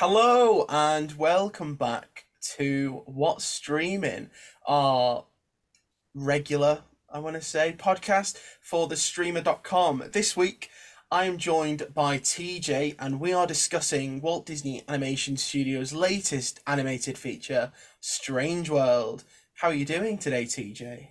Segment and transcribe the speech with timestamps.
[0.00, 2.24] Hello and welcome back
[2.56, 4.30] to What's Streaming,
[4.66, 5.26] our
[6.14, 10.04] regular, I want to say, podcast for the streamer.com.
[10.14, 10.70] This week
[11.10, 17.18] I am joined by TJ and we are discussing Walt Disney Animation Studios' latest animated
[17.18, 17.70] feature,
[18.00, 19.24] Strange World.
[19.56, 21.08] How are you doing today, TJ?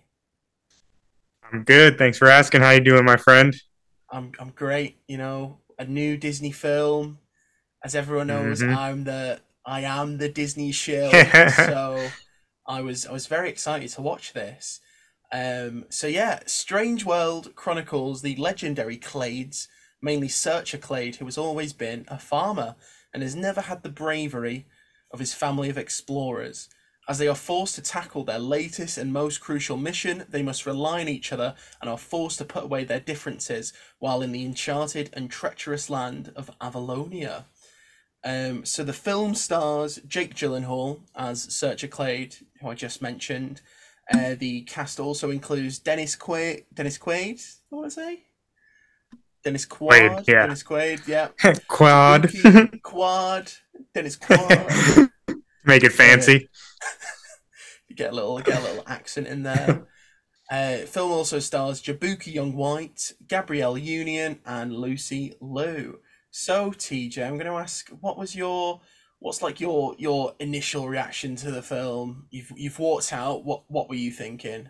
[1.54, 2.00] I'm good.
[2.00, 2.62] Thanks for asking.
[2.62, 3.56] How you doing, my friend?
[4.10, 4.98] I'm I'm great.
[5.08, 7.20] You know, a new Disney film.
[7.84, 8.76] As everyone knows, Mhm.
[8.76, 11.12] I'm the I am the Disney shield.
[11.56, 12.10] so
[12.68, 14.80] I was I was very excited to watch this.
[15.32, 19.68] Um, so yeah, Strange World chronicles the legendary Clades,
[20.02, 22.76] mainly Searcher Clade, who has always been a farmer
[23.14, 24.66] and has never had the bravery
[25.12, 26.68] of his family of explorers.
[27.08, 31.02] As they are forced to tackle their latest and most crucial mission, they must rely
[31.02, 35.10] on each other and are forced to put away their differences while in the enchanted
[35.14, 37.46] and treacherous land of Avalonia.
[38.24, 43.62] Um, so the film stars Jake Gyllenhaal as Searcher Clade, who I just mentioned.
[44.12, 46.66] Uh, the cast also includes Dennis Quaid.
[46.74, 48.24] Dennis Quaid, I want to say.
[49.44, 49.94] Dennis Quad.
[49.94, 50.42] Quaid, yeah.
[50.42, 51.28] Dennis Quaid, yeah.
[51.68, 52.24] Quad.
[52.24, 53.52] Kabuki, Quad.
[53.94, 55.10] Dennis Quad.
[55.66, 56.50] Make it fancy.
[57.88, 59.88] you get a little get a little accent in there.
[60.52, 66.00] Uh, film also stars Jaboukie Young White, Gabrielle Union, and Lucy Liu.
[66.32, 68.82] So TJ, I'm going to ask, what was your
[69.20, 72.28] what's like your your initial reaction to the film?
[72.30, 73.44] You've you've walked out.
[73.44, 74.70] What what were you thinking?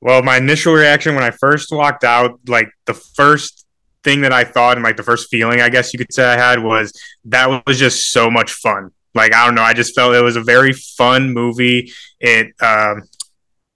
[0.00, 3.66] Well, my initial reaction when I first walked out, like the first
[4.02, 6.36] thing that I thought and like the first feeling I guess you could say I
[6.36, 6.92] had was
[7.26, 8.90] that was just so much fun.
[9.14, 11.92] Like I don't know, I just felt it was a very fun movie.
[12.18, 13.02] It um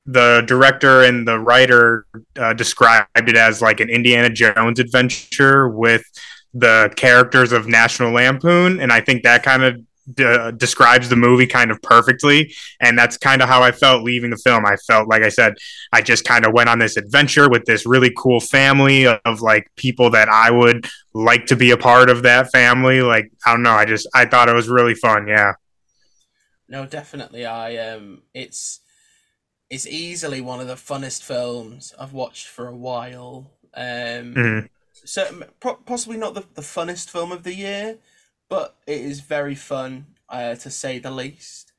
[0.06, 2.06] the director and the writer
[2.38, 6.04] uh, described it as like an Indiana Jones adventure with
[6.58, 9.80] the characters of National Lampoon, and I think that kind of
[10.14, 12.54] de- describes the movie kind of perfectly.
[12.80, 14.64] And that's kind of how I felt leaving the film.
[14.64, 15.54] I felt like I said,
[15.92, 19.40] I just kind of went on this adventure with this really cool family of, of
[19.40, 23.02] like people that I would like to be a part of that family.
[23.02, 25.26] Like I don't know, I just I thought it was really fun.
[25.26, 25.54] Yeah.
[26.68, 27.44] No, definitely.
[27.46, 28.80] I um, it's
[29.68, 33.50] it's easily one of the funnest films I've watched for a while.
[33.74, 34.68] Um, Mhm.
[35.06, 37.98] So po- possibly not the, the funnest film of the year,
[38.48, 41.72] but it is very fun uh, to say the least.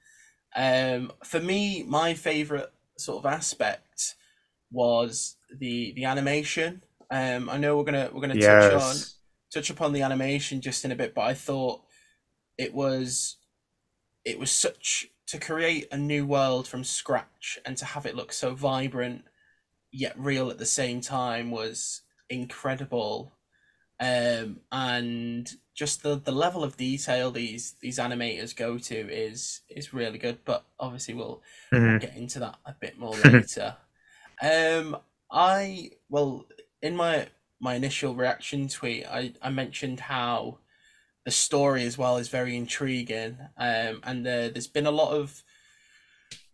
[0.55, 4.15] Um, for me, my favorite sort of aspect
[4.71, 6.83] was the the animation.
[7.11, 9.05] Um, I know we're gonna we're gonna touch on
[9.53, 11.81] touch upon the animation just in a bit, but I thought
[12.57, 13.37] it was
[14.25, 18.33] it was such to create a new world from scratch and to have it look
[18.33, 19.23] so vibrant
[19.91, 23.33] yet real at the same time was incredible.
[23.99, 29.93] Um, and just the, the level of detail these these animators go to is is
[29.93, 30.39] really good.
[30.45, 31.99] But obviously we'll Mhm.
[31.99, 33.77] get into that a bit more later.
[34.41, 34.97] um,
[35.31, 36.47] I well
[36.81, 37.29] in my
[37.59, 40.59] my initial reaction tweet, I I mentioned how
[41.25, 43.37] the story as well is very intriguing.
[43.57, 45.43] Um, and uh, there's been a lot of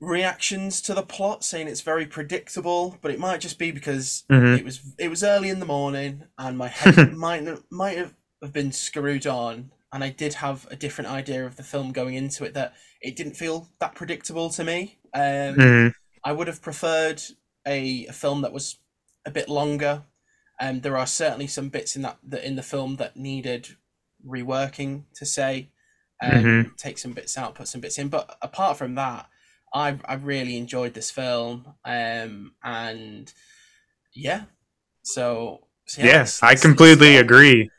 [0.03, 4.57] reactions to the plot saying it's very predictable, but it might just be because Mhm.
[4.59, 8.13] it was it was early in the morning and my head might have- might have
[8.51, 12.43] been screwed on and I did have a different idea of the film going into
[12.43, 14.99] it that it didn't feel that predictable to me.
[15.13, 15.93] Um, Mhm.
[16.23, 17.21] I would have preferred
[17.65, 18.77] a, a film that was
[19.25, 20.03] a bit longer.
[20.59, 23.77] Um, there are certainly some bits in that, that in the film that needed
[24.25, 25.69] reworking to say.
[26.21, 26.77] Um, Mhm.
[26.77, 28.09] Take some bits out, put some bits in.
[28.09, 29.29] But apart from that,
[29.73, 31.75] I I really enjoyed this film.
[31.85, 33.31] Um, and
[34.13, 34.43] yeah,
[35.03, 37.69] so, so yeah, Yes, I completely agree.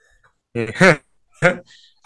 [0.56, 1.00] I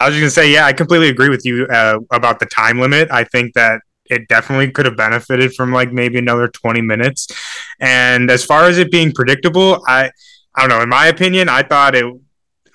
[0.07, 3.09] was just gonna say, yeah, I completely agree with you uh, about the time limit.
[3.11, 7.27] I think that it definitely could have benefited from like maybe another twenty minutes.
[7.79, 10.11] And as far as it being predictable, I
[10.55, 10.81] I don't know.
[10.81, 12.05] In my opinion, I thought it.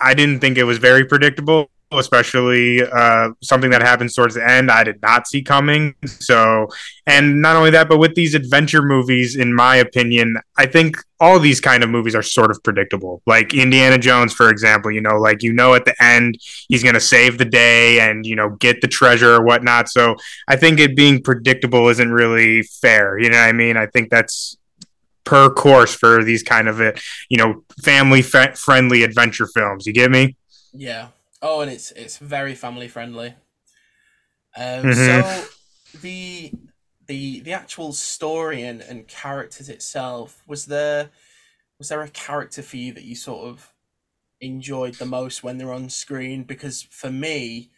[0.01, 4.71] I didn't think it was very predictable, especially uh, something that happens towards the end.
[4.71, 5.95] I did not see coming.
[6.07, 6.69] So,
[7.07, 11.39] and not only that, but with these adventure movies, in my opinion, I think all
[11.39, 13.23] these kind of movies are sort of predictable.
[13.27, 16.95] Like Indiana Jones, for example, you know, like you know at the end he's going
[16.95, 19.89] to save the day and you know get the treasure or whatnot.
[19.89, 20.17] So
[20.49, 23.19] I think it being predictable isn't really fair.
[23.19, 23.77] You know what I mean?
[23.77, 24.57] I think that's
[25.25, 26.93] per course for these kind of uh,
[27.29, 29.87] you know family fa- friendly adventure films.
[29.87, 30.37] You get me?
[30.73, 31.09] Yeah.
[31.45, 33.37] Oh, and it's it's very family friendly.
[34.57, 34.95] Um, Mhm.
[34.95, 35.51] So
[36.01, 36.55] the
[37.07, 41.11] the the actual story and, and characters itself was there
[41.79, 43.73] was there a character for you that you sort of
[44.41, 46.45] enjoyed the most when they're on screen?
[46.45, 47.71] Because for me,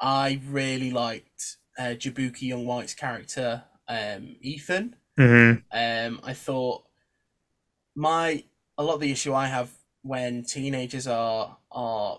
[0.00, 4.96] I really liked uh, Jaboukie Young White's character, um, Ethan.
[5.16, 6.84] hmm Um, I thought
[7.94, 8.44] my
[8.78, 9.70] a lot of the issue I have
[10.02, 12.18] when teenagers are are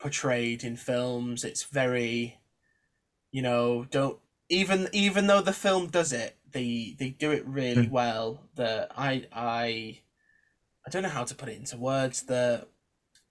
[0.00, 2.40] portrayed in films, it's very,
[3.32, 7.86] you know, don't even even though the film does it, they they do it really
[7.86, 7.88] Mm.
[7.88, 8.48] well.
[8.54, 10.00] The I I
[10.86, 12.22] I don't know how to put it into words.
[12.24, 12.68] That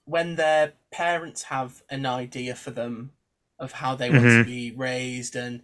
[0.06, 3.13] when their parents have an idea for them
[3.60, 4.44] of how they want to Mhm.
[4.44, 5.63] be raised and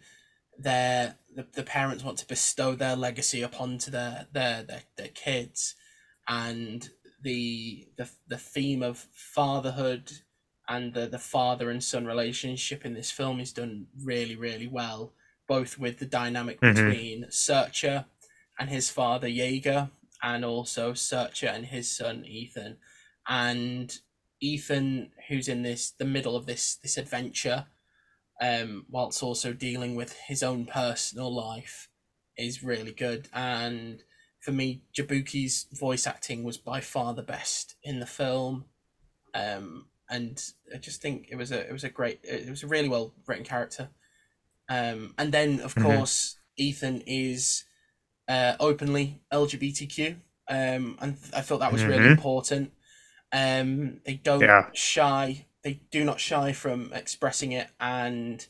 [0.58, 5.10] their the, the parents want to bestow their legacy upon to their their their, their
[5.10, 5.76] kids
[6.28, 6.92] and
[7.22, 10.12] the, the the theme of fatherhood
[10.68, 15.14] and the, the father and son relationship in this film is done really really well
[15.48, 16.74] both with the dynamic Mhm.
[16.76, 18.06] between Searcher
[18.58, 19.92] and his father Jaeger
[20.24, 22.78] and also Searcher and his son Ethan.
[23.28, 23.96] And
[24.40, 27.68] Ethan who's in this the middle of this this adventure
[28.42, 31.90] um whilst also dealing with his own personal life
[32.38, 33.30] is really good.
[33.34, 34.04] And
[34.40, 38.66] for me Jaboukie's voice acting was by far the best in the film.
[39.34, 40.42] Um and
[40.74, 43.14] I just think it was a it was a great it was a really well
[43.28, 43.90] written character
[44.70, 45.82] um and then of Mhm.
[45.84, 47.66] course Ethan is
[48.28, 50.18] uh openly LGBTQ
[50.50, 52.08] um and I thought that was really Mhm.
[52.08, 52.72] important
[53.34, 54.70] um they don't Yeah.
[54.74, 58.46] shy they do not shy from expressing it and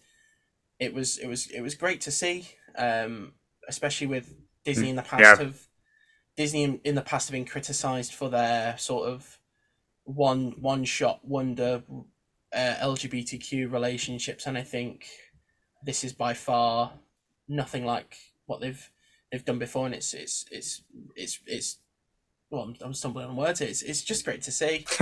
[0.80, 2.48] it was it was it was great to see
[2.78, 3.34] um
[3.68, 5.38] especially with disney in the past Yeah.
[5.38, 5.68] have
[6.38, 9.40] disney in, in the past have been criticized for their sort of
[10.06, 11.84] one one shot wonder
[12.54, 15.08] uh, lgbtq relationships and i think
[15.84, 16.94] this is by far
[17.48, 18.16] nothing like
[18.46, 18.90] what they've
[19.32, 20.84] they've done before and it's it's it's
[21.16, 21.78] it's it's
[22.50, 23.68] well i'm, I'm stumbling on words here.
[23.68, 24.86] it's, it's just great to see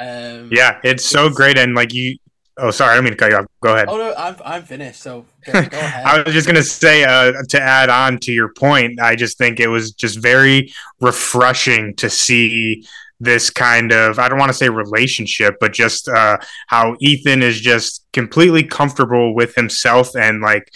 [0.00, 1.58] um yeah, it's so great.
[1.58, 2.16] And like you,
[2.56, 3.46] oh, sorry, I don't mean to cut you off.
[3.62, 3.88] Go ahead.
[3.88, 5.00] Oh no, I'm I'm finished.
[5.00, 6.06] So go, go ahead.
[6.06, 9.00] I was just gonna say uh, to add on to your point.
[9.00, 12.86] I just think it was just very refreshing to see
[13.20, 16.38] this kind of I don't want to say relationship, but just uh,
[16.68, 20.72] how Ethan is just completely comfortable with himself and like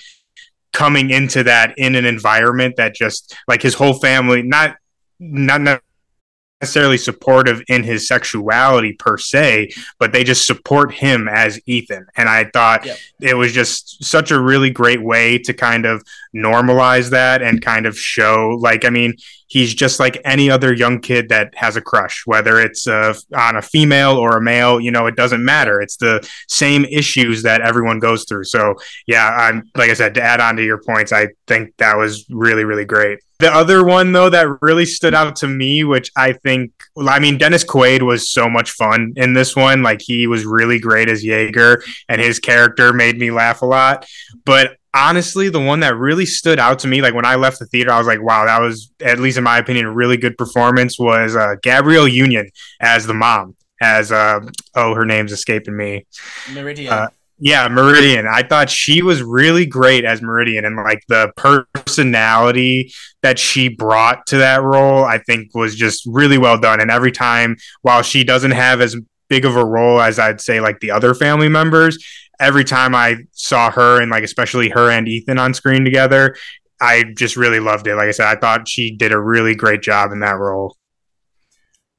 [0.73, 4.77] coming into that in an environment that just like his whole family not
[5.21, 5.83] not
[6.63, 12.07] necessarily supportive in his sexuality per se, but they just support him as Ethan.
[12.17, 12.99] And I thought Yep.
[13.21, 16.03] it was just such a really great way to kind of
[16.35, 19.15] normalize that and kind of show like I mean
[19.49, 23.57] he's just like any other young kid that has a crush whether it's uh, on
[23.57, 27.61] a female or a male you know it doesn't matter it's the same issues that
[27.61, 28.75] everyone goes through so
[29.07, 32.25] yeah I'm like I said to add on to your points I think that was
[32.31, 36.33] really really great the other one though that really stood out to me which I
[36.33, 39.83] think well, I mean Dennis Quaid was so much fun in this one.
[39.83, 44.07] Like he was really great as Jaeger and his character made me laugh a lot.
[44.45, 47.65] But honestly the one that really stood out to me like when i left the
[47.65, 50.37] theater i was like wow that was at least in my opinion a really good
[50.37, 52.47] performance was uh, gabrielle union
[52.79, 54.41] as the mom as uh,
[54.77, 56.07] oh her name's escaping me.
[56.53, 56.93] Meridian.
[56.93, 57.09] uh,
[57.39, 58.27] yeah meridian.
[58.27, 64.27] I thought she was really great as meridian and like the personality that she brought
[64.27, 68.25] to that role i think was just really well done and every time while she
[68.25, 68.97] doesn't have as
[69.29, 71.99] big of a role as i'd say like the other family members
[72.41, 76.35] every time I saw her and like especially her and Ethan on screen together,
[76.81, 77.95] I just really loved it.
[77.95, 80.77] Like I said, I thought she did a really great job in that role.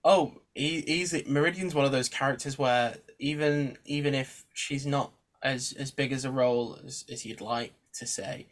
[0.03, 1.23] oh, easy.
[1.27, 6.25] Meridian's one of those characters where even even if she's not as as big as
[6.25, 8.47] a role as, as you'd like to say,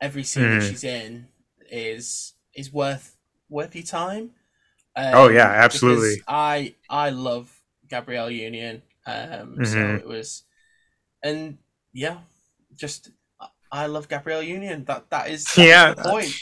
[0.00, 0.70] every scene that Mhm.
[0.70, 1.26] she's in
[1.70, 3.16] is is worth
[3.48, 4.30] worth your time.
[4.96, 6.22] Um, Oh, yeah, absolutely.
[6.28, 7.50] I I love
[7.88, 8.82] Gabrielle Union.
[9.06, 9.98] Um, so Mhm.
[9.98, 10.44] it was,
[11.22, 11.58] and
[11.92, 12.18] yeah,
[12.74, 13.10] just
[13.70, 14.84] I- love Gabrielle Union.
[14.84, 15.94] That that is that is Yeah.
[15.94, 16.32] the point.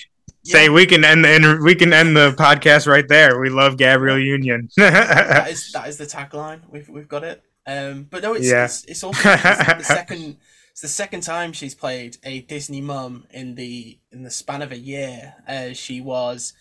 [0.44, 0.70] Say Yeah.
[0.70, 3.38] we can end the inter- we can end the podcast right there.
[3.40, 4.68] We love Gabrielle Union.
[4.76, 6.60] that is that is the tagline.
[6.68, 7.42] We've we've got it.
[7.66, 8.64] Um, but no, it's Yeah.
[8.64, 10.36] it's, it's also it's the second
[10.82, 14.72] it's the second time she's played a Disney mum in the in the span of
[14.72, 15.34] a year.
[15.46, 16.54] Uh, she was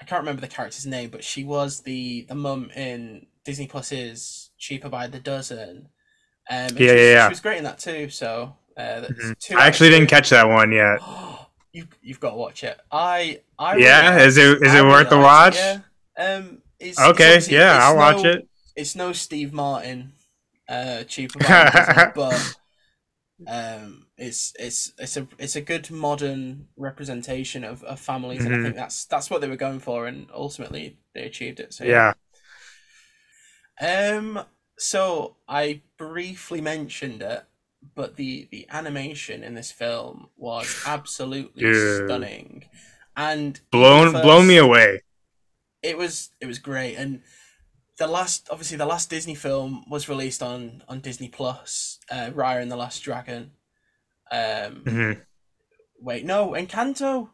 [0.00, 4.50] I can't remember the character's name, but she was the the mum in Disney Plus's
[4.58, 5.88] Cheaper by the Dozen.
[6.50, 7.28] Um, Yeah, was, yeah, yeah.
[7.28, 8.08] She was great in that too.
[8.10, 9.38] So uh, Mhm.
[9.38, 11.00] two I actually didn't catch that one yet.
[11.72, 12.80] you you've got to watch it.
[12.90, 15.54] I I Yeah, is it is I it worth the watch?
[15.56, 15.80] it,
[16.18, 16.24] yeah.
[16.24, 18.48] Um, it's, it's Okay, obviously- yeah, it's I'll watch it.
[18.74, 20.12] It's no Steve Martin,
[20.68, 22.57] uh, cheaper, by the dozen, but
[23.46, 28.62] um, it's it's it's a it's a good modern representation of, of families, and I
[28.62, 31.72] think that's that's what they were going for, and ultimately they achieved it.
[31.72, 32.14] So Yeah.
[33.80, 34.40] Um.
[34.76, 37.44] So I briefly mentioned it
[37.94, 42.08] but the the animation in this film was absolutely Dude.
[42.08, 42.64] stunning,
[43.16, 45.02] and blown the blown me away.
[45.82, 47.22] It was it was great, and
[47.98, 52.62] the last obviously the last Disney film was released on on Disney Plus, uh, Raya
[52.62, 53.52] and the Last Dragon.
[54.30, 55.20] Um, Mhm.
[56.00, 57.30] wait, no, Encanto.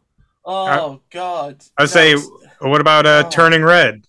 [0.47, 1.65] Oh God!
[1.79, 2.15] I would say,
[2.61, 3.31] what about uh, Oh.
[3.31, 4.07] Turning Red?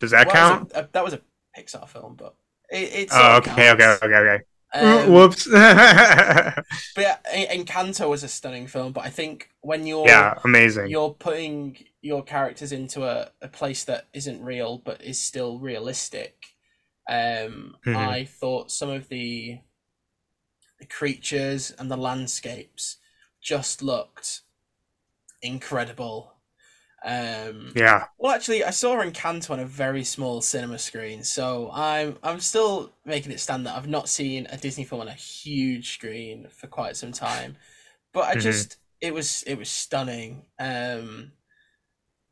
[0.00, 0.72] Does that well, count?
[0.74, 1.20] a- that was a
[1.56, 2.34] Pixar film, but
[2.70, 4.44] it, it Oh, of okay, okay, okay, okay.
[4.74, 5.46] Um, Whoops.
[5.52, 6.64] But
[6.96, 7.18] yeah,
[7.52, 10.88] Encanto was a stunning film, but I think when you're yeah, amazing.
[10.88, 16.46] you're putting your characters into a, a place that isn't real but is still realistic,
[17.08, 18.14] um, Mhm.
[18.14, 19.60] I thought some of the
[20.78, 22.98] the creatures and the landscapes
[23.40, 24.42] just looked
[25.42, 26.34] incredible.
[27.04, 32.18] Um, Yeah, well, actually, I saw Encanto on a very small cinema screen, so I'm
[32.22, 35.94] I'm still making it stand that I've not seen a Disney film on a huge
[35.94, 37.56] screen for quite some time.
[38.12, 38.36] But I Mhm.
[38.36, 40.46] just it was it was stunning.
[40.58, 41.32] Um,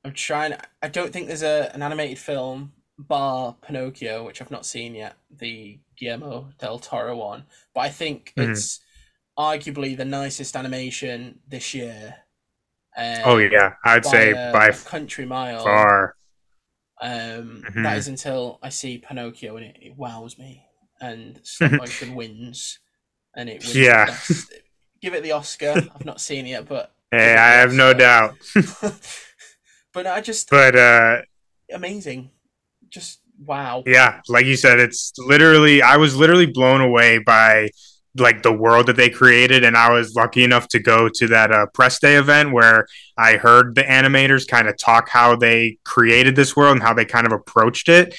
[0.04, 0.54] I'm trying.
[0.82, 5.14] I don't think there's a an animated film bar Pinocchio, which I've not seen yet,
[5.30, 7.44] the Guillermo del Toro one.
[7.74, 8.50] But I think Mhm.
[8.50, 8.80] it's
[9.38, 12.16] arguably the nicest animation this year.
[12.96, 15.64] Um, oh yeah, I'd say a- by a country mile.
[15.64, 16.16] far.
[17.02, 17.82] Um, Mhm.
[17.84, 20.66] That is until I see Pinocchio and it, it wows me,
[21.00, 22.78] and stop motion wins,
[23.34, 23.76] and it wins.
[23.76, 24.06] Yeah.
[24.06, 24.52] best.
[25.00, 25.88] Give it the Oscar.
[25.94, 28.36] I've not seen it yet, but Hey, I have no doubt.
[29.92, 31.22] but I just But uh,
[31.72, 32.30] amazing,
[32.88, 33.82] just wow.
[33.86, 37.70] yeah, like you said, it's literally I was literally blown away by
[38.16, 41.52] like the world that they created, and I was lucky enough to go to that
[41.52, 46.36] uh, press day event where I heard the animators kind of talk how they created
[46.36, 48.14] this world and how they kind of approached it.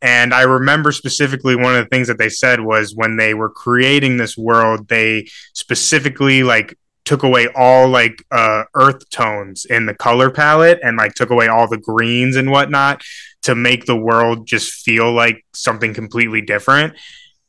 [0.00, 3.48] And I remember specifically one of the things that they said was when they were
[3.48, 9.94] creating this world, they specifically like took away all like uh, earth tones in the
[9.94, 13.02] color palette and like took away all the greens and whatnot
[13.42, 16.94] to make the world just feel like something completely different.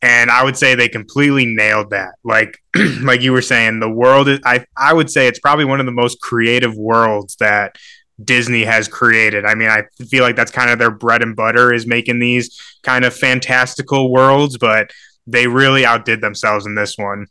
[0.01, 2.15] And I would say they completely nailed that.
[2.23, 2.57] Like,
[3.01, 4.39] like you were saying, the world is.
[4.43, 7.77] I I would say it's probably one of the most creative worlds that
[8.21, 9.45] Disney has created.
[9.45, 12.59] I mean, I feel like that's kind of their bread and butter is making these
[12.83, 14.91] kind of fantastical worlds, but
[15.25, 17.27] they really outdid themselves in this one.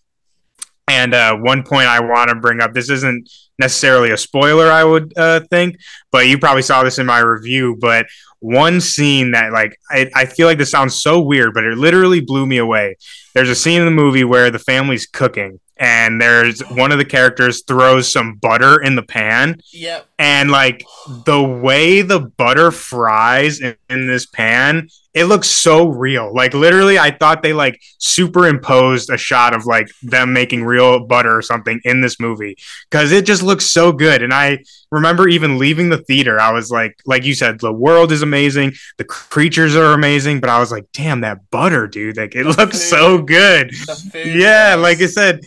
[0.92, 4.84] And uh, one point I want to bring up this isn't necessarily a spoiler, I
[4.84, 5.78] would uh, think,
[6.10, 7.78] but you probably saw this in my review.
[7.80, 8.06] But
[8.40, 12.20] one scene that, like, I, I feel like this sounds so weird, but it literally
[12.20, 12.96] blew me away.
[13.34, 17.06] There's a scene in the movie where the family's cooking, and there's one of the
[17.06, 20.06] characters throws some butter in the pan, Yep.
[20.22, 20.84] And like
[21.26, 26.32] the way the butter fries in, in this pan it looks so real.
[26.34, 31.36] Like literally i thought they like superimposed a shot of like them making real butter
[31.36, 32.56] or something in this movie
[32.90, 34.22] because it just looks so good.
[34.22, 34.58] And i
[34.90, 38.72] remember even leaving the theater i was like like you said the world is amazing
[38.98, 42.50] the creatures are amazing but i was like damn that butter dude like it The
[42.50, 43.72] looks so good.
[44.14, 45.40] Yeah like i said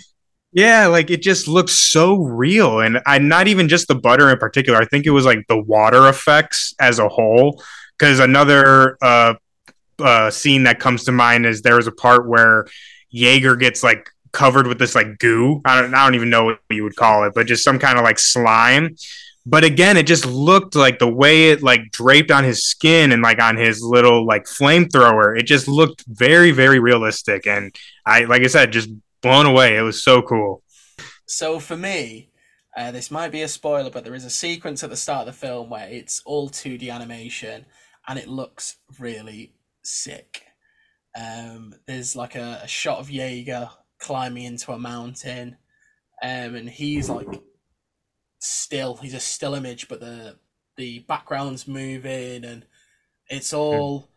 [0.55, 4.37] yeah like it just looks so real and i not even just the butter in
[4.39, 7.61] particular i think it was like the water effects as a whole
[7.97, 9.35] because another uh,
[9.99, 12.65] uh scene that comes to mind is there was a part where
[13.11, 15.61] jaeger gets like covered with this like goo.
[15.65, 17.97] I don't, I don't even know what you would call it but just some kind
[17.97, 18.95] of like slime.
[19.47, 23.21] But again it just looked like the way it like draped on his skin and
[23.21, 27.75] like on his little like flamethrower it just looked very very realistic and
[28.07, 28.89] i like i said just
[29.25, 30.61] blown away it was so cool
[31.25, 32.29] So for me,
[32.77, 35.33] uh, this might be a spoiler, but there is a sequence at the start of
[35.33, 37.65] the film where it's all 2D animation
[38.07, 39.53] and it looks really
[39.83, 40.43] sick.
[41.19, 45.57] Um, there's like a, a shot of Jaeger climbing into a mountain,
[46.21, 47.41] um, and he's like
[48.39, 48.97] still.
[48.97, 50.37] He's a still image, but the
[50.77, 52.65] the background's moving and
[53.29, 54.09] it's all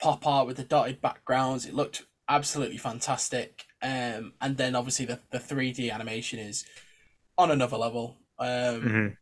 [0.00, 1.66] pop art with the dotted backgrounds.
[1.66, 3.64] It looked absolutely fantastic.
[3.84, 6.64] Um, and then obviously the, the 3D animation is
[7.36, 8.16] on another level.
[8.38, 9.16] Um, Mhm.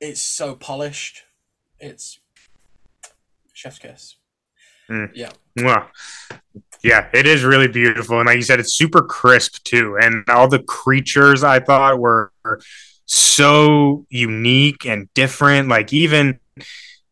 [0.00, 1.24] It's so polished.
[1.78, 2.20] It's
[3.52, 4.16] chef's kiss.
[4.88, 5.10] Mm.
[5.14, 5.32] Yeah.
[5.58, 5.88] Mwah.
[6.82, 8.18] Yeah, it is really beautiful.
[8.18, 9.98] And like you said, it's super crisp too.
[10.00, 12.32] And all the creatures I thought were
[13.04, 15.68] so unique and different.
[15.68, 16.40] Like even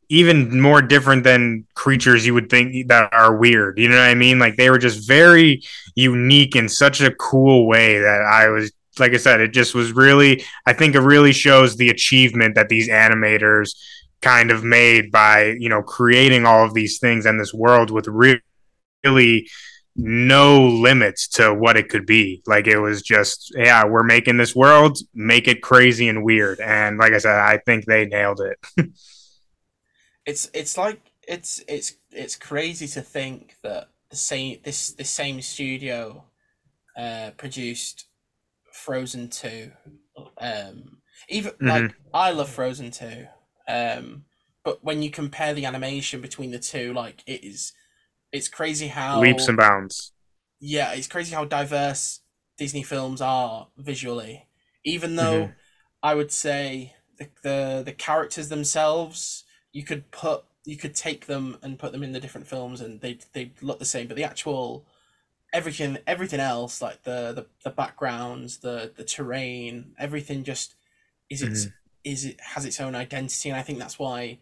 [0.09, 3.79] even more different than creatures you would think that are weird.
[3.79, 4.39] You know what I mean?
[4.39, 5.63] Like they were just very
[5.95, 9.93] unique in such a cool way that I was like I said, it just was
[9.93, 13.75] really I think it really shows the achievement that these animators
[14.21, 18.09] kind of made by, you know, creating all of these things and this world with
[18.09, 18.41] re-
[19.05, 19.49] really
[19.95, 22.43] no limits to what it could be.
[22.47, 26.61] Like it was just, yeah, we're making this world, make it crazy and weird.
[26.61, 28.91] And like I said, I think they nailed it.
[30.29, 35.41] it's it's like it's it's it's crazy to think that the same this this same
[35.41, 36.25] studio
[36.99, 38.07] uh, produced
[38.71, 39.73] Frozen two.
[40.39, 40.99] Um,
[41.31, 41.69] even mm-hmm.
[41.69, 43.27] like I love Frozen two,
[43.67, 44.25] um,
[44.65, 47.73] but when you compare the animation between the two, like it is,
[48.31, 50.13] it's crazy how leaps and bounds.
[50.61, 52.21] Yeah, it's crazy how diverse
[52.59, 54.47] Disney films are visually.
[54.85, 55.53] Even though mm-hmm.
[56.03, 59.45] I would say the, the the characters themselves,
[59.79, 63.01] you could put you could take them and put them in the different films and
[63.01, 64.85] they they look the same, but the actual
[65.53, 70.75] everything everything else like the the, the backgrounds, the the terrain, everything just
[71.31, 71.53] is mm-hmm.
[71.53, 71.69] its
[72.03, 74.41] is it has its own identity, and I think that's why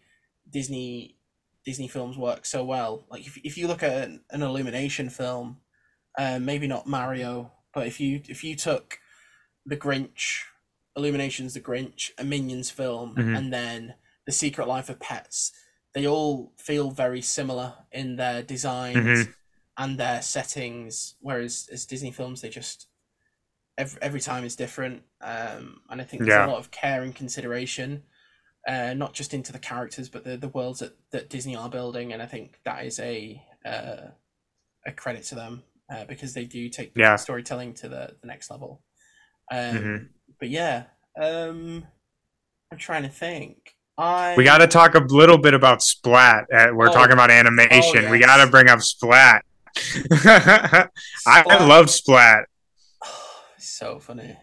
[0.49, 1.15] Disney
[1.63, 3.05] Disney films work so well.
[3.11, 5.57] Like if if you look at an, an Illumination film,
[6.17, 8.97] uh, maybe not Mario, but if you if you took
[9.67, 10.45] the Grinch,
[10.95, 13.35] Illumination's the Grinch, a Minions film, mm-hmm.
[13.35, 13.93] and then
[14.27, 15.51] The Secret Life of Pets,
[15.95, 19.31] they all feel very similar in their designs mm-hmm.
[19.77, 21.15] and their settings.
[21.19, 22.87] Whereas as Disney films, they just
[23.77, 26.45] every every time is different, um, and I think there's yeah.
[26.45, 28.03] a lot of care and consideration,
[28.67, 32.13] uh, not just into the characters, but the the worlds that, that Disney are building,
[32.13, 34.09] and I think that is a uh,
[34.85, 37.15] a credit to them uh, because they do take yeah.
[37.15, 38.81] storytelling to the, the next level.
[39.51, 40.03] Um, mm-hmm.
[40.39, 40.83] But yeah,
[41.19, 41.85] um,
[42.71, 43.76] I'm trying to think.
[43.97, 44.35] I...
[44.35, 46.45] We got to talk a little bit about Splat.
[46.53, 46.93] Uh, we're oh.
[46.93, 47.99] talking about animation.
[47.99, 48.11] Oh, yes.
[48.11, 49.43] We got to bring up Splat.
[49.75, 50.91] Splat.
[51.25, 52.45] I, I love Splat.
[53.57, 54.37] so funny.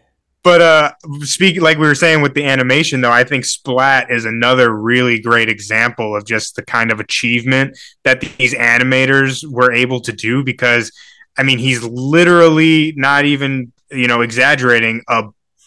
[0.45, 4.25] But uh speak like we were saying with the animation though, I think Splat is
[4.25, 10.01] another really great example of just the kind of achievement that these animators were able
[10.01, 10.91] to do because
[11.35, 15.23] I mean he's literally not even, you know, exaggerating a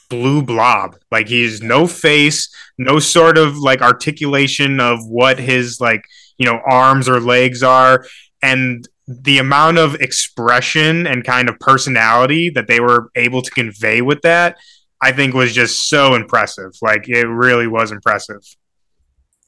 [0.09, 0.97] blue blob.
[1.11, 6.05] Like he's no face, no sort of like articulation of what his like,
[6.39, 8.05] you know, arms or legs are.
[8.43, 14.03] And the amount of expression and kind of personality that they were able to convey
[14.03, 14.57] with that,
[15.01, 16.73] I think was just so impressive.
[16.83, 18.43] Like it really was impressive.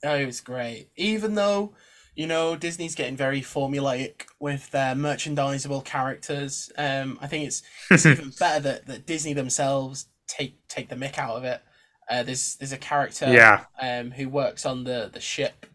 [0.02, 0.88] Oh, it was great.
[0.96, 1.74] Even though,
[2.14, 6.72] you know, Disney's getting very formulaic with their merchandisable characters.
[6.78, 11.18] Um, I think it's, it's even better that, that Disney themselves take take the mick
[11.18, 11.60] out of it.
[12.08, 13.64] Uh, there's there's a character yeah.
[13.80, 15.66] um, who works on the, the ship,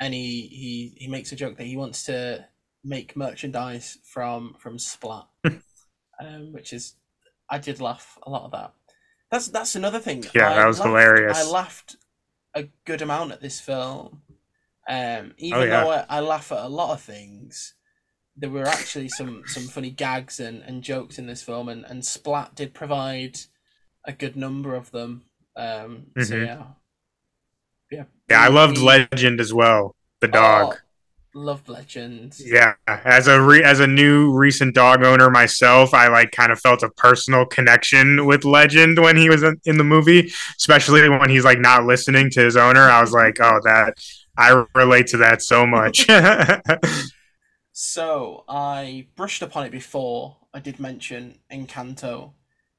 [0.00, 2.46] and he, he he makes a joke that he wants to
[2.82, 6.94] make merchandise from from Splat, um, which is
[7.50, 8.72] I did laugh a lot of that.
[9.30, 10.24] That's that's another thing.
[10.34, 11.38] Yeah, I that was laughed, hilarious.
[11.38, 11.96] I laughed
[12.54, 14.22] a good amount at this film.
[14.88, 15.84] Um, even oh, yeah.
[15.84, 17.74] though I, I laugh at a lot of things,
[18.36, 22.04] there were actually some some funny gags and, and jokes in this film, and, and
[22.04, 23.36] Splat did provide
[24.06, 25.24] a good number of them.
[25.56, 26.22] Um, mm-hmm.
[26.22, 26.62] So yeah,
[27.90, 28.04] yeah.
[28.30, 29.94] Yeah, I loved Legend as well.
[30.20, 30.74] The dog.
[30.74, 32.36] Oh, loved Legend.
[32.38, 36.60] Yeah, as a re- as a new recent dog owner myself, I like kind of
[36.60, 41.44] felt a personal connection with Legend when he was in the movie, especially when he's
[41.44, 42.82] like not listening to his owner.
[42.82, 43.98] I was like, oh, that
[44.36, 46.06] I relate to that so much.
[47.72, 50.36] so I brushed upon it before.
[50.52, 52.32] I did mention Encanto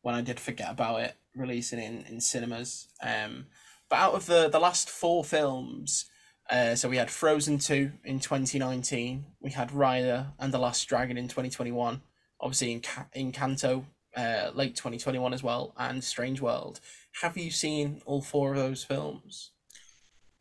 [0.08, 2.88] when I did forget about it releasing in in cinemas.
[3.04, 3.48] Um,
[3.90, 6.06] but out of the the last four films,
[6.50, 10.86] uh, so we had Frozen two in twenty nineteen, we had Raya and the Last
[10.86, 12.04] Dragon in twenty twenty one,
[12.40, 12.82] obviously in
[13.34, 13.84] Encanto
[14.16, 16.80] uh, late twenty twenty one as well, and Strange World.
[17.22, 19.52] Have you seen all four of those films?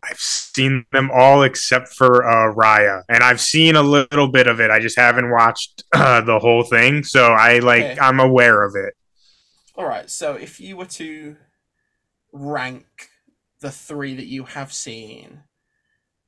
[0.09, 4.61] I've seen them all except for uh, Raya, and I've seen a little bit of
[4.61, 4.71] it.
[4.71, 7.99] I just haven't watched uh, the whole thing, so I like okay.
[8.01, 8.95] I'm aware of it.
[9.77, 10.09] All right.
[10.09, 11.37] So if you were to
[12.33, 12.87] rank
[13.61, 15.43] the three that you have seen,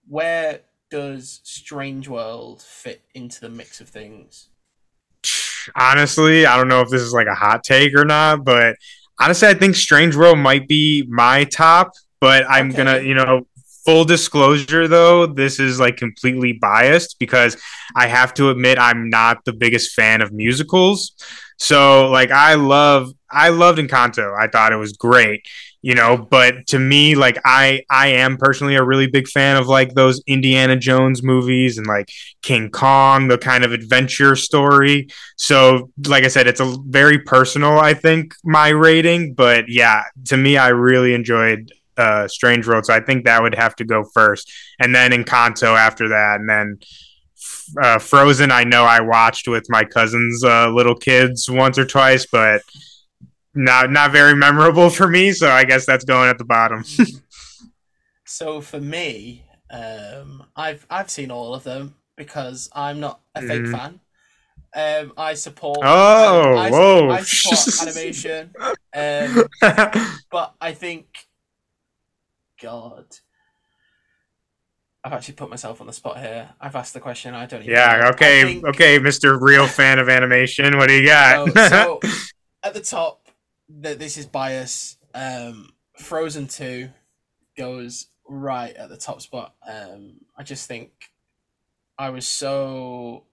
[0.06, 4.48] where does Strange World fit into the mix of things?
[5.74, 8.76] Honestly, I don't know if this is like a hot take or not, but
[9.20, 11.92] honestly, I think Strange World might be my top.
[12.20, 12.78] But I'm okay.
[12.78, 13.46] gonna, you know,
[13.84, 17.56] full disclosure though, this is like completely biased because
[17.94, 21.14] I have to admit I'm not the biggest fan of musicals.
[21.58, 24.34] So like I love I loved Encanto.
[24.38, 25.46] I thought it was great,
[25.82, 29.66] you know, but to me like I I am personally a really big fan of
[29.66, 32.10] like those Indiana Jones movies and like
[32.42, 35.08] King Kong, the kind of adventure story.
[35.36, 40.36] So like I said it's a very personal I think my rating, but yeah, to
[40.36, 44.04] me I really enjoyed uh Strange World, so I think that would have to go
[44.14, 46.78] first and then Encanto after that and then
[47.80, 52.26] uh, Frozen, I know I watched with my cousin's uh, little kids once or twice,
[52.26, 52.62] but
[53.54, 55.32] not not very memorable for me.
[55.32, 56.84] So I guess that's going at the bottom.
[58.24, 63.62] so for me, um, I've I've seen all of them because I'm not a fake
[63.62, 63.72] Mhm.
[63.72, 64.00] fan.
[64.74, 65.78] Um, I support.
[65.82, 67.10] Oh, I, I, whoa.
[67.10, 68.54] I support animation,
[68.94, 69.48] um,
[70.30, 71.26] but I think,
[72.60, 73.06] God,
[75.04, 76.50] I've actually put myself on the spot here.
[76.60, 77.34] I've asked the question.
[77.34, 77.72] I don't even.
[77.74, 77.80] know.
[77.80, 78.00] yeah.
[78.04, 78.42] I Okay.
[78.44, 80.76] think- Okay, Mister Real Fan of Animation.
[80.76, 81.52] What do you got?
[81.52, 82.00] So, so
[82.62, 83.28] at the top,
[83.80, 84.96] that this is bias.
[85.14, 86.90] Um, Frozen Two
[87.56, 89.54] goes right at the top spot.
[89.68, 90.90] Um, I just think
[91.98, 93.24] I was so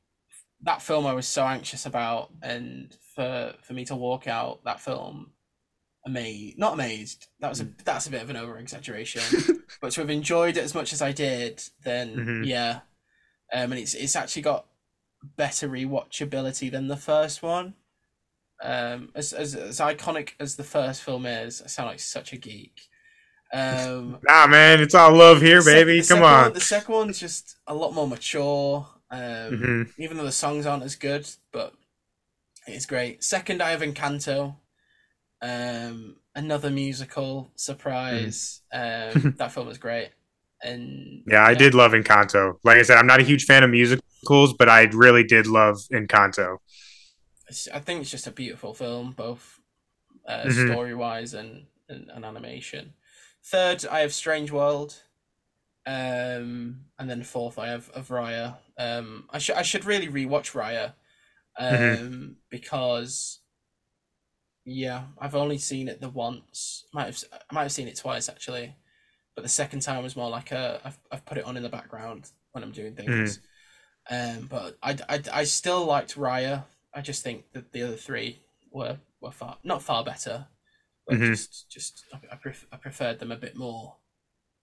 [0.62, 4.80] that film I was so anxious about, and for for me to walk out that
[4.80, 5.32] film
[6.06, 7.28] amazed, not amazed.
[7.40, 9.22] That was a that's a bit of an over exaggeration,
[9.82, 12.46] but to have enjoyed it as much as I did, then Mhm.
[12.46, 12.80] yeah.
[13.54, 14.66] Um, and it's it's actually got
[15.38, 17.74] better rewatchability than the first one.
[18.64, 22.38] Um, as, as as iconic as the first film is, I sound like such a
[22.38, 22.82] geek.
[23.54, 26.02] Um, nah, man, it's all love here, sec- baby.
[26.02, 26.44] the Come on.
[26.44, 28.88] one- the second one's just a lot more mature.
[29.12, 29.92] Um, Mhm.
[30.00, 31.74] even though the songs aren't as good, but
[32.68, 33.24] it's great.
[33.24, 34.56] Second, I have Encanto.
[35.42, 38.62] Um, another musical surprise.
[38.72, 40.12] Um, that film was great,
[40.64, 42.54] and Yeah, I did love Encanto.
[42.64, 45.78] Like I said, I'm not a huge fan of musicals, but I really did love
[45.92, 46.58] Encanto.
[47.74, 49.60] I think it's just a beautiful film, both
[50.28, 50.68] uh, Mhm.
[50.68, 52.94] story wise and, and and animation.
[53.44, 55.04] Third, I have Strange World.
[55.88, 58.58] Um, and then fourth, I have of Raya.
[58.78, 60.94] Um, I should I should really rewatch Raya,
[61.60, 62.36] um, Mhm.
[62.50, 63.42] because
[64.66, 66.86] yeah, I've only seen it the once.
[66.94, 68.76] Might have I might have seen it twice actually,
[69.36, 71.70] but the second time was more like a I've I've put it on in the
[71.70, 73.40] background when I'm doing things.
[74.10, 76.66] Um, but I, I, I still liked Raya.
[76.94, 80.48] I just think that the other three were were far not far better,
[81.08, 81.32] but Mhm.
[81.32, 83.96] just just I, I, pref- I preferred them a bit more.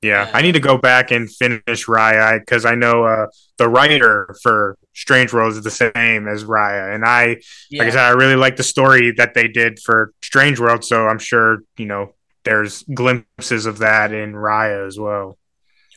[0.03, 0.31] Yeah.
[0.35, 3.27] I need to go back and finish Raya because I know uh,
[3.59, 7.39] the writer for Strange Worlds is the same as Raya, and I,
[7.71, 10.85] Yeah, like I said, I really like the story that they did for Strange World.
[10.85, 15.39] So I'm sure you know there's glimpses of that in Raya as well.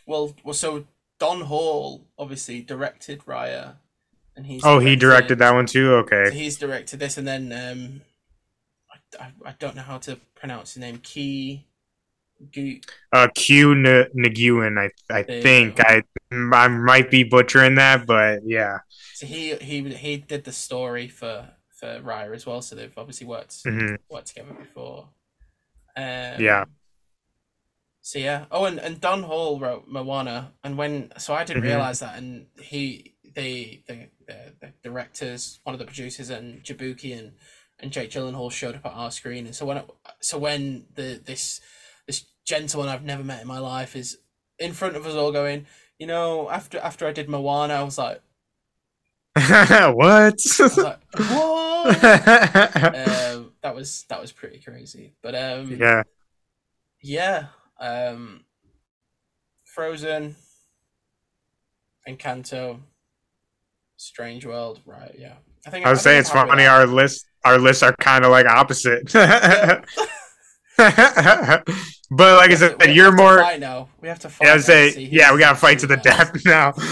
[0.05, 0.85] well, well, so
[1.19, 3.75] Don Hall obviously directed Raya,
[4.35, 5.87] and he's Oh, he directed that one too.
[5.87, 8.01] So Okay, he's directed this, and then um,
[9.19, 10.97] I, I, I don't know how to pronounce the name.
[10.99, 11.65] Key,
[13.11, 15.79] Uh, Q N- Nguyen, I I There think.
[15.79, 18.79] I I might be butchering that, but yeah.
[19.13, 22.61] so he he he did the story for for Raya as well.
[22.61, 25.09] So they've obviously worked hmm worked together before.
[25.95, 26.65] Um, Yeah.
[28.01, 28.45] So yeah.
[28.51, 31.67] Oh, and, and Don Hall wrote Moana, and when so I didn't Mhm.
[31.67, 37.17] realize that, and he the the, the the directors, one of the producers, and Jaboukie
[37.17, 37.33] and
[37.79, 41.19] and Jake Gyllenhaal showed up at our screen, and so when it, so when the
[41.23, 41.61] this
[42.45, 44.17] gentleman I've never met in my life is
[44.59, 45.65] in front of us all going,
[45.99, 48.21] you know, after after I did Moana, I was like,
[49.35, 49.43] what?
[49.43, 52.03] I was like, what?
[52.05, 56.03] um, that was that was pretty crazy, but um, yeah.
[57.01, 57.47] Yeah.
[57.79, 58.45] Um
[59.63, 60.35] Frozen
[62.07, 62.79] Encanto
[63.97, 65.33] Strange World, right, yeah.
[65.67, 66.63] I think I would think say I'm it's funny.
[66.63, 66.69] that.
[66.69, 69.13] Our list, our lists are kind of like opposite.
[72.15, 73.43] But like I said, you're more.
[73.43, 74.45] I know We have to fight.
[74.45, 76.73] Yeah, I would say, yeah, we gotta fight to the death now.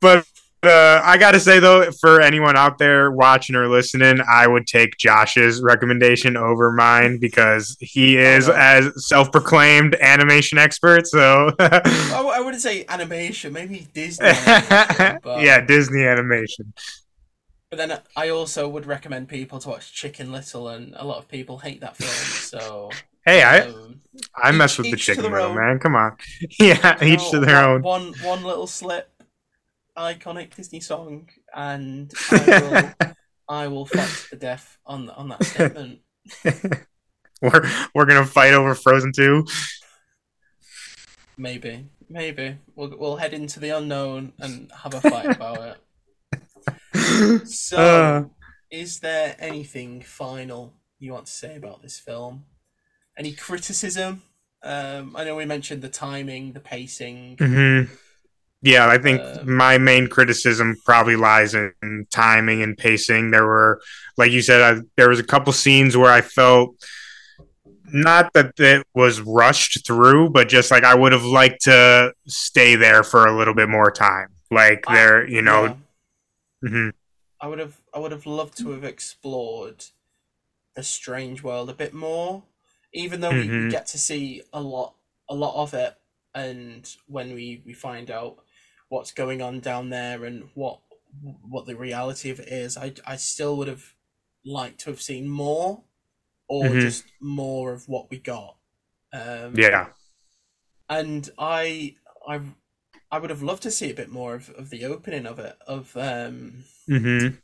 [0.00, 0.24] But
[0.62, 4.96] uh, I gotta say though, for anyone out there watching or listening, I would take
[4.96, 8.54] Josh's recommendation over mine because he is no.
[8.54, 11.08] as self-proclaimed animation expert.
[11.08, 16.72] So, I, I wouldn't say animation, maybe Disney animation, but, yeah, Disney animation.
[17.70, 21.28] but then I also would recommend people to watch Chicken Little and a lot of
[21.28, 22.90] people hate that film, so
[23.28, 24.00] Hey, I um,
[24.34, 25.78] I mess with the chicken their man.
[25.80, 26.16] Come on,
[26.58, 27.82] yeah, each to their own.
[27.82, 29.10] One one little slip,
[29.98, 33.10] iconic Disney song, and I will
[33.46, 35.98] I will fight to the death on on that statement.
[37.42, 39.44] we're we're gonna fight over Frozen two.
[41.36, 45.76] Maybe, maybe we'll we'll head into the unknown and have a fight about
[46.94, 47.46] it.
[47.46, 48.24] So, Uh,
[48.70, 52.46] is there anything final you want to say about this film?
[53.18, 54.22] Any criticism?
[54.62, 57.36] Um, I know we mentioned the timing, the pacing.
[57.36, 57.88] mhm.
[58.62, 61.72] Yeah, I think Um, my main criticism probably lies in
[62.10, 63.30] timing and pacing.
[63.30, 63.80] There were,
[64.16, 66.74] like you said, I, there was a couple scenes where I felt
[67.92, 72.74] not that it was rushed through, but just like I would have liked to stay
[72.76, 74.28] there for a little bit more time.
[74.50, 75.64] Like I- there, you know,
[76.62, 76.68] Yeah.
[76.70, 76.88] hmm
[77.40, 79.84] I would have I would have loved to have explored
[80.74, 82.42] the strange world a bit more,
[82.92, 84.96] even though we, we hmm get to see a lot
[85.28, 85.94] a lot of it,
[86.34, 88.38] and when we we find out
[88.88, 90.80] what's going on down there and what
[91.20, 93.94] what the reality of it is, I I still would have
[94.44, 95.84] liked to have seen more,
[96.48, 98.58] or hmm just more of what we got.
[99.12, 99.92] Um, Yeah.
[100.88, 101.96] and I
[102.26, 102.40] I
[103.10, 105.56] I would have loved to see a bit more of, of the opening of it
[105.66, 107.40] of um hmm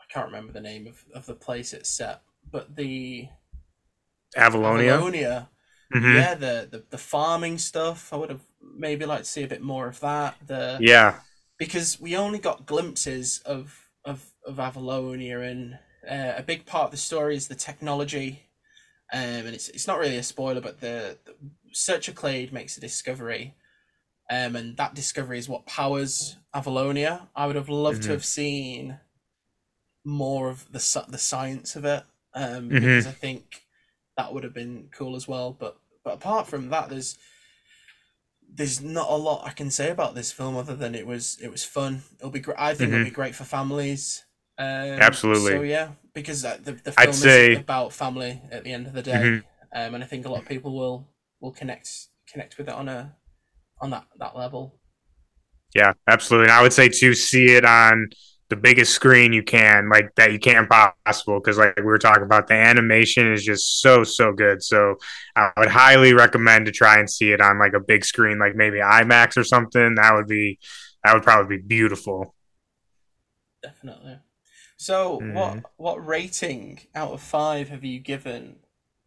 [0.00, 3.28] I can't remember the name of, of the place it's set, but the
[4.36, 5.04] Avalonia.
[5.04, 5.48] Avalonia,
[5.92, 8.12] hmm yeah, the, the the farming stuff.
[8.12, 10.36] I would have maybe liked to see a bit more of that.
[10.46, 11.20] The Yeah.
[11.58, 15.74] because we only got glimpses of of of Avalonia, and
[16.08, 18.44] uh, a big part of the story is the technology.
[19.12, 21.34] Um, and it's it's not really a spoiler, but the, the
[21.72, 23.54] Searcher Clade makes a discovery,
[24.30, 27.28] um, and that discovery is what powers Avalonia.
[27.36, 28.12] I would have loved to Mhm.
[28.12, 28.98] have seen
[30.04, 32.78] more of the the science of it, um, Mhm.
[32.78, 33.62] because I think
[34.18, 35.52] that would have been cool as well.
[35.58, 37.16] But but apart from that, there's
[38.52, 41.50] there's not a lot I can say about this film other than it was it
[41.50, 42.02] was fun.
[42.18, 42.58] It'll be great.
[42.58, 43.04] I think it'll Mhm.
[43.10, 44.24] be great for families.
[44.58, 45.52] Um, Absolutely.
[45.52, 48.92] So yeah, because the the I'd film say- is about family at the end of
[48.92, 49.44] the day, Mhm.
[49.72, 51.08] um, and I think a lot of people will
[51.40, 51.88] will connect
[52.26, 53.16] connect with it on a
[53.80, 54.80] on that that level.
[55.74, 56.46] Yeah, absolutely.
[56.48, 58.08] And I would say to see it on
[58.50, 62.22] the biggest screen you can, like that you can possible, because like we were talking
[62.22, 64.62] about, the animation is just so so good.
[64.62, 64.96] So
[65.36, 68.56] I would highly recommend to try and see it on like a big screen, like
[68.56, 69.96] maybe IMAX or something.
[69.96, 70.58] That would be
[71.04, 72.34] that would probably be beautiful.
[73.62, 74.18] Definitely.
[74.76, 75.34] So Mhm.
[75.34, 78.60] what what rating out of five have you given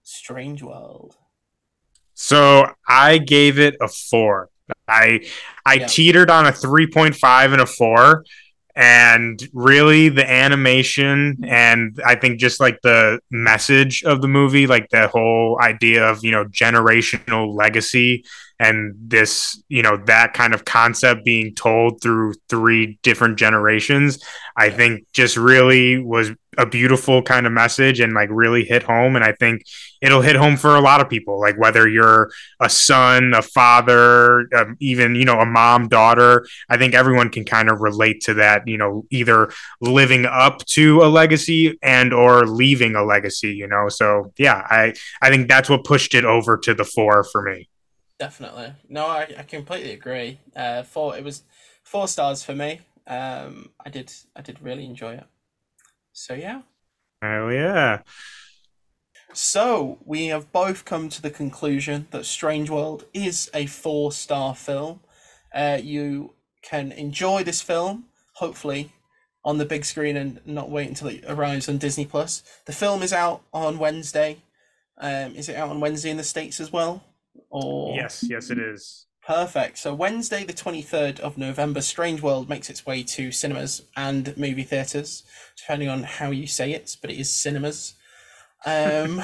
[0.04, 1.17] Strange World?
[2.13, 4.49] So I gave it a four.
[4.88, 5.25] I
[5.65, 5.88] I Yeah.
[5.88, 8.23] teetered on a three point five and a four.
[8.75, 14.89] And really the animation and I think just like the message of the movie, like
[14.89, 18.23] the whole idea of, you know, generational legacy
[18.62, 24.24] and this, you know, that kind of concept being told through three different generations,
[24.56, 29.15] I think just really was a beautiful kind of message and like really hit home.
[29.15, 29.63] And I think
[30.00, 34.41] it'll hit home for a lot of people, like whether you're a son, a father,
[34.54, 36.45] um, even you know a mom, daughter.
[36.69, 38.67] I think everyone can kind of relate to that.
[38.67, 43.56] You know, either living up to a legacy and or leaving a legacy.
[43.56, 47.24] You know, so yeah, I I think that's what pushed it over to the four
[47.24, 47.69] for me.
[48.21, 48.73] Definitely.
[48.88, 50.38] No, I, I completely agree.
[50.55, 51.41] Uh, four it was
[51.81, 52.81] four stars for me.
[53.07, 55.23] Um, I did I did really enjoy it.
[56.13, 56.62] So yeah.
[57.23, 58.01] Oh yeah,
[59.34, 64.53] So we have both come to the conclusion that Strange World is a four star
[64.53, 64.99] film.
[65.51, 68.05] Uh, you can enjoy this film,
[68.36, 68.91] hopefully,
[69.43, 72.43] on the big screen and not wait until it arrives on Disney Plus.
[72.67, 74.43] The film is out on Wednesday.
[74.99, 77.03] Um, is it out on Wednesday in the States as well?
[77.52, 79.06] Or yes, yes, it is.
[79.26, 79.78] Perfect.
[79.78, 84.36] So Wednesday, the twenty third of November, Strange World makes its way to cinemas and
[84.38, 85.24] movie theaters,
[85.58, 87.94] depending on how you say it, but it is cinemas.
[88.66, 89.22] Um,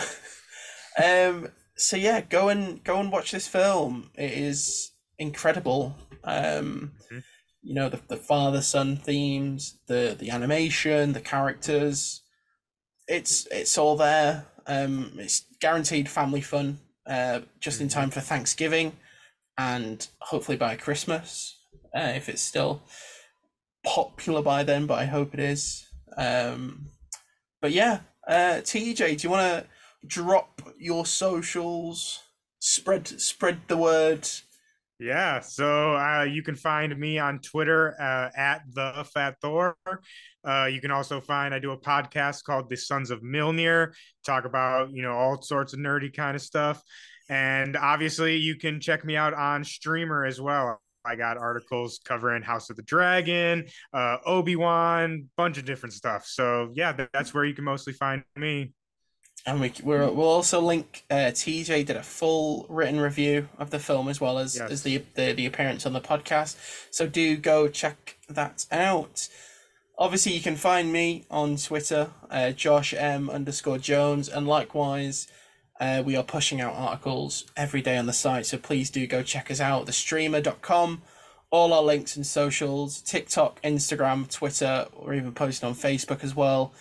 [1.04, 1.50] um.
[1.76, 4.10] So yeah, go and go and watch this film.
[4.16, 5.96] It is incredible.
[6.24, 7.24] Um, Mhm.
[7.62, 12.22] you know the the father son themes, the the animation, the characters.
[13.08, 14.46] It's it's all there.
[14.68, 16.80] Um, it's guaranteed family fun.
[17.08, 18.92] Uh, just in time for Thanksgiving
[19.58, 21.58] and hopefully by Christmas,
[21.96, 22.82] uh, if it's still
[23.86, 25.88] popular by then, but I hope it is.
[26.18, 26.88] Um,
[27.62, 29.68] but yeah, uh, TJ, do you want to
[30.06, 32.20] drop your socials?
[32.60, 34.28] Spread spread the word.
[35.00, 39.78] Yeah, so uh, you can find me on Twitter uh, at the Fat Thor.
[40.44, 43.94] Uh, you can also find I do a podcast called The Sons of Mjolnir,
[44.26, 46.82] talk about you know all sorts of nerdy kind of stuff,
[47.30, 50.82] and obviously you can check me out on Streamr as well.
[51.06, 56.26] I got articles covering House of the Dragon, uh, Obi Wan, bunch of different stuff.
[56.26, 58.74] So yeah, that's where you can mostly find me.
[59.48, 61.06] And we, we're, we'll also link.
[61.10, 64.70] Uh, TJ did a full written review of the film as well as, Yes.
[64.72, 66.58] as the, the the appearance on the podcast.
[66.92, 69.30] So do go check that out.
[69.98, 75.28] Obviously, you can find me on Twitter, uh, Josh M underscore Jones, and likewise,
[75.80, 78.46] uh, we are pushing out articles every day on the site.
[78.46, 79.88] So please do go check us out.
[79.88, 81.02] Thestreamer.com.
[81.50, 86.74] All our links and socials TikTok, Instagram, Twitter, or even posted on Facebook as well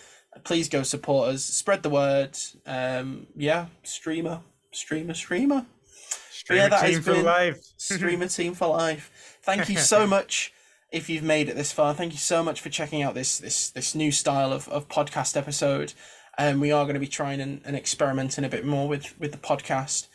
[0.43, 5.65] please go support us spread the word um yeah streamer streamer streamer
[6.31, 7.59] Streamer that has team for been- life.
[7.77, 10.53] streamer team for life thank you so much
[10.91, 11.93] if you've made it this far.
[11.93, 15.35] Thank you so much for checking out this this this new style of, of podcast
[15.35, 15.93] episode.
[16.37, 19.19] And um, we are going to be trying and, and experimenting a bit more with
[19.19, 20.07] with the podcast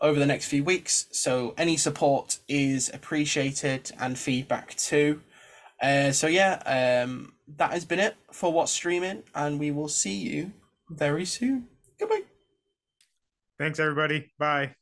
[0.00, 1.06] over the next few weeks.
[1.10, 5.22] So any support is appreciated and feedback too.
[5.80, 10.14] Uh, so yeah, um, that has been it for what's streaming, and we will see
[10.14, 10.52] you
[10.90, 11.68] very soon.
[11.98, 12.22] Goodbye.
[13.58, 14.30] Thanks, everybody.
[14.38, 14.74] Bye.